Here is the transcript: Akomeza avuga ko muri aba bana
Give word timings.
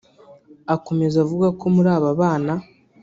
Akomeza 0.75 1.17
avuga 1.25 1.47
ko 1.59 1.65
muri 1.75 1.89
aba 1.97 2.11
bana 2.19 2.53